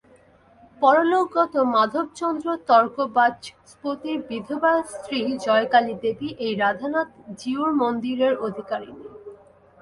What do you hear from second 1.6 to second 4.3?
Madhabchandra তর্কবাচস্পতির